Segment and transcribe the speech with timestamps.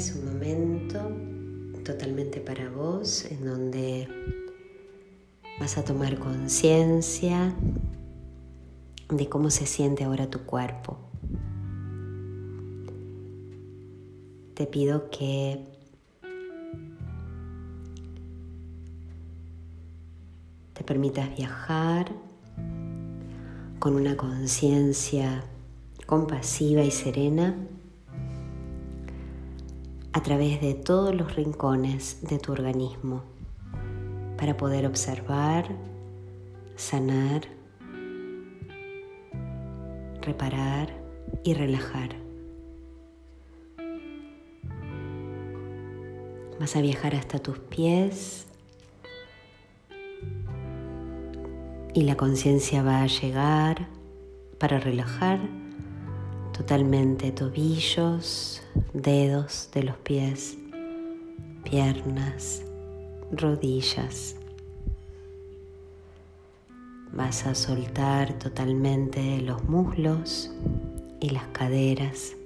[0.00, 0.98] es un momento
[1.84, 4.08] totalmente para vos en donde
[5.60, 7.54] vas a tomar conciencia
[9.10, 10.96] de cómo se siente ahora tu cuerpo.
[14.54, 15.66] Te pido que
[20.72, 22.10] te permitas viajar
[23.78, 25.44] con una conciencia
[26.06, 27.54] compasiva y serena
[30.20, 33.22] a través de todos los rincones de tu organismo
[34.36, 35.64] para poder observar,
[36.76, 37.48] sanar,
[40.20, 40.92] reparar
[41.42, 42.10] y relajar.
[46.60, 48.46] Vas a viajar hasta tus pies
[51.94, 53.88] y la conciencia va a llegar
[54.58, 55.40] para relajar
[56.52, 60.58] totalmente tobillos, dedos de los pies,
[61.64, 62.62] piernas,
[63.30, 64.36] rodillas.
[67.12, 70.50] Vas a soltar totalmente los muslos
[71.20, 72.36] y las caderas,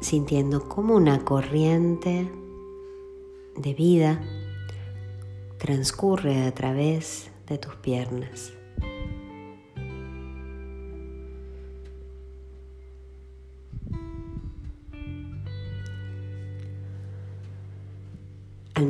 [0.00, 2.30] sintiendo como una corriente
[3.56, 4.22] de vida
[5.58, 8.57] transcurre a través de tus piernas.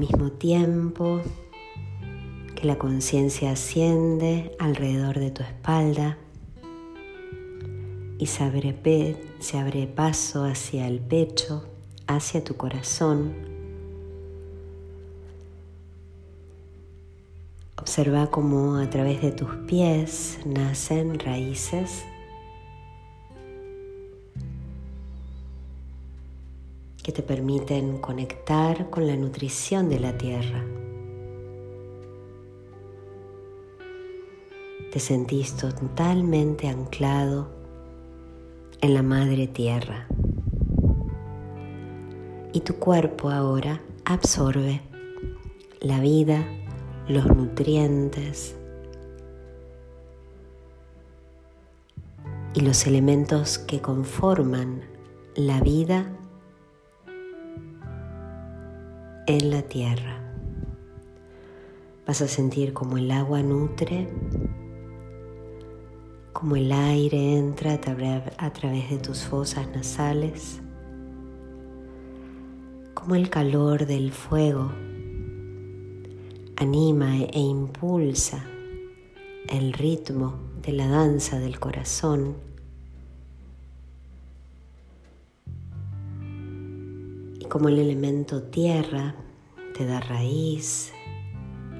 [0.09, 1.21] Mismo tiempo
[2.57, 6.17] que la conciencia asciende alrededor de tu espalda
[8.19, 11.65] y se abre, se abre paso hacia el pecho,
[12.07, 13.49] hacia tu corazón,
[17.81, 22.05] Observa cómo a través de tus pies nacen raíces
[27.09, 30.63] que te permiten conectar con la nutrición de la tierra.
[34.93, 37.49] Te sentís totalmente anclado
[38.83, 40.07] en la madre tierra.
[42.53, 44.83] Y tu cuerpo ahora absorbe
[45.81, 46.45] la vida
[47.09, 48.55] los nutrientes
[52.53, 54.83] y los elementos que conforman
[55.37, 56.13] la vida
[59.29, 60.21] en la tierra.
[62.07, 64.09] Vas a sentir como el agua nutre,
[66.33, 70.61] como el aire entra a través de tus fosas nasales,
[72.95, 74.73] como el calor del fuego
[76.57, 78.45] anima e impulsa
[79.49, 82.37] el ritmo de la danza del corazón.
[87.49, 89.15] Como el elemento tierra
[89.77, 90.93] te da raíz,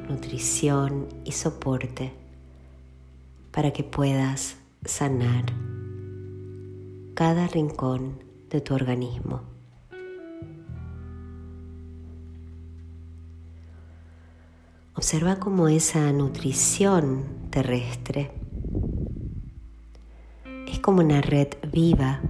[0.09, 2.13] nutrición y soporte
[3.51, 5.45] para que puedas sanar
[7.15, 9.43] cada rincón de tu organismo.
[14.95, 18.33] Observa cómo esa nutrición terrestre
[20.67, 22.21] es como una red viva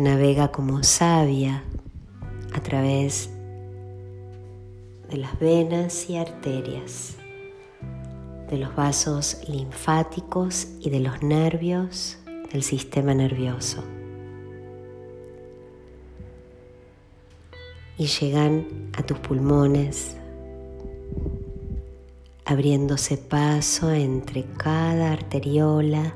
[0.00, 1.64] navega como savia
[2.52, 3.30] a través
[5.10, 7.16] de las venas y arterias,
[8.50, 12.18] de los vasos linfáticos y de los nervios
[12.52, 13.82] del sistema nervioso.
[17.98, 20.16] y llegan a tus pulmones,
[22.44, 26.14] abriéndose paso entre cada arteriola,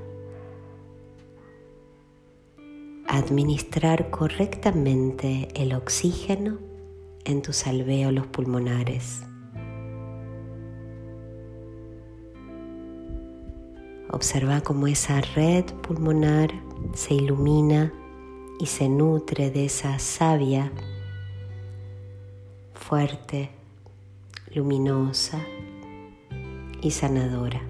[3.13, 6.57] administrar correctamente el oxígeno
[7.27, 9.23] en tus alvéolos pulmonares.
[14.11, 16.51] Observa cómo esa red pulmonar
[16.95, 17.93] se ilumina
[18.59, 20.73] y se nutre de esa savia
[22.73, 23.51] fuerte,
[24.55, 25.39] luminosa
[26.81, 27.61] y sanadora,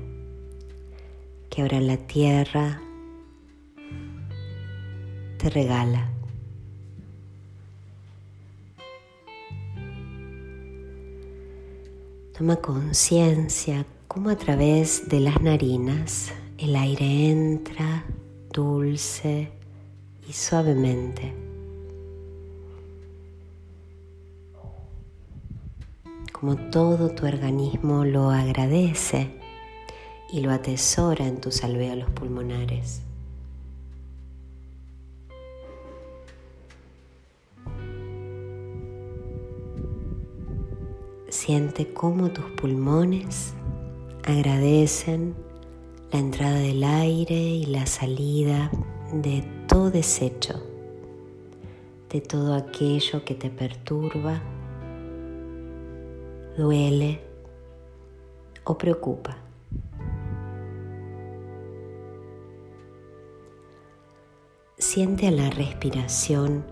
[1.50, 2.80] que ahora la tierra
[5.50, 6.10] regala.
[12.36, 18.04] Toma conciencia cómo a través de las narinas el aire entra
[18.52, 19.50] dulce
[20.28, 21.42] y suavemente
[26.42, 29.30] como todo tu organismo lo agradece
[30.32, 33.02] y lo atesora en tus alvéolos pulmonares.
[41.44, 43.52] Siente cómo tus pulmones
[44.22, 45.34] agradecen
[46.12, 48.70] la entrada del aire y la salida
[49.12, 50.64] de todo desecho,
[52.10, 54.40] de todo aquello que te perturba,
[56.56, 57.20] duele
[58.62, 59.36] o preocupa.
[64.78, 66.64] Siente a la respiración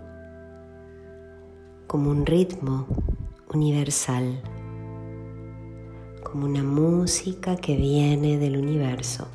[1.88, 2.86] como un ritmo
[3.52, 4.40] universal,
[6.30, 9.26] como una música que viene del universo.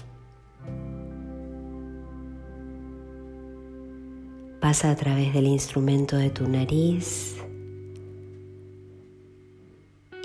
[4.62, 7.36] Pasa a través del instrumento de tu nariz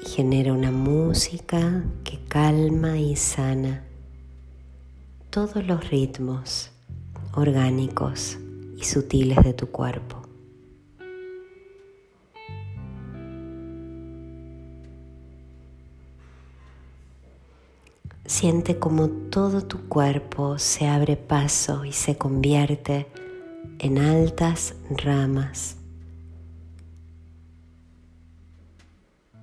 [0.00, 3.84] y genera una música que calma y sana
[5.30, 6.70] todos los ritmos
[7.34, 8.38] orgánicos
[8.76, 10.19] y sutiles de tu cuerpo.
[18.30, 23.08] Siente como todo tu cuerpo se abre paso y se convierte
[23.80, 25.76] en altas ramas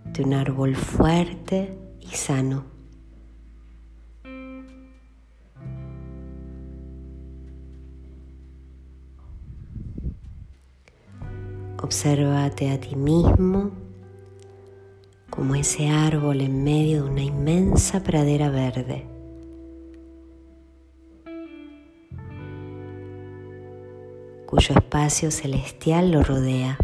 [0.05, 2.63] de un árbol fuerte y sano.
[11.83, 13.86] Obsérvate a ti mismo
[15.37, 19.07] como ese árbol en medio de una inmensa pradera verde.
[24.47, 26.77] cuyo espacio celestial lo rodea.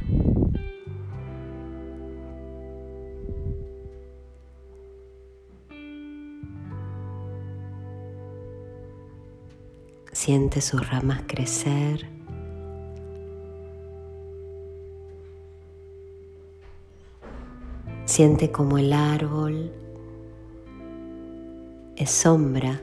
[10.12, 12.13] Siente sus ramas crecer.
[18.16, 19.72] Siente como el árbol
[21.96, 22.80] es sombra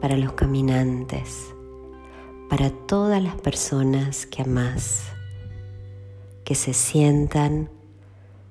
[0.00, 1.52] para los caminantes,
[2.48, 5.02] para todas las personas que amas,
[6.44, 7.70] que se sientan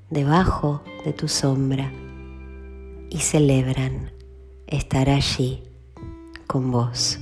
[0.09, 1.89] debajo de tu sombra
[3.09, 4.11] y celebran
[4.67, 5.63] estar allí
[6.45, 7.19] con vos.